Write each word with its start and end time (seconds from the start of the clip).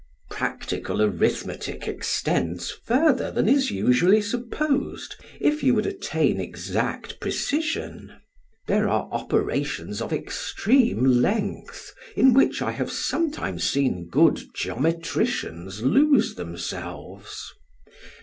Practical 0.31 0.99
arithmetic 0.99 1.87
extends 1.87 2.71
further 2.71 3.29
than 3.29 3.47
is 3.47 3.69
usually 3.69 4.19
supposed 4.19 5.15
if 5.39 5.61
you 5.61 5.75
would 5.75 5.85
attain 5.85 6.39
exact 6.39 7.19
precision. 7.19 8.11
There 8.65 8.89
are 8.89 9.07
operations 9.11 10.01
of 10.01 10.11
extreme 10.11 11.03
length 11.05 11.93
in 12.15 12.33
which 12.33 12.63
I 12.63 12.71
have 12.71 12.91
sometimes 12.91 13.63
seen 13.63 14.07
good 14.09 14.41
geometricians 14.55 15.83
lose 15.83 16.33
themselves. 16.33 17.53